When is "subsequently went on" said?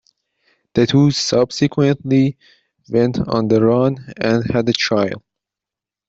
1.11-3.49